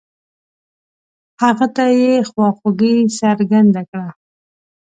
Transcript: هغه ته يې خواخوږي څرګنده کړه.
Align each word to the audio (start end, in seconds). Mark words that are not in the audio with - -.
هغه 1.41 1.67
ته 1.75 1.85
يې 1.99 2.13
خواخوږي 2.29 2.95
څرګنده 3.19 3.81
کړه. 3.89 4.07